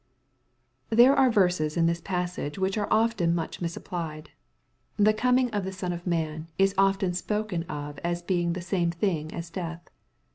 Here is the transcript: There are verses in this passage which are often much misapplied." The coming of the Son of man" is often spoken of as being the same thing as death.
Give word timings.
There 0.89 1.15
are 1.15 1.29
verses 1.29 1.77
in 1.77 1.85
this 1.85 2.01
passage 2.01 2.57
which 2.57 2.75
are 2.75 2.87
often 2.89 3.35
much 3.35 3.61
misapplied." 3.61 4.31
The 4.97 5.13
coming 5.13 5.51
of 5.51 5.63
the 5.63 5.71
Son 5.71 5.93
of 5.93 6.07
man" 6.07 6.47
is 6.57 6.73
often 6.75 7.13
spoken 7.13 7.61
of 7.69 7.99
as 7.99 8.23
being 8.23 8.53
the 8.53 8.61
same 8.61 8.89
thing 8.89 9.31
as 9.31 9.51
death. 9.51 9.83